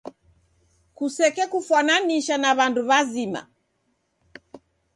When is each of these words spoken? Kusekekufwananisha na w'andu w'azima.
Kusekekufwananisha 0.97 2.35
na 2.41 2.49
w'andu 2.57 2.81
w'azima. 2.89 3.41